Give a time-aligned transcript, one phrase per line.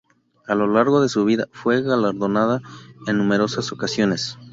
[0.47, 2.59] A lo largo de su vida, fue galardonada
[3.05, 4.35] en numerosas ocasiones.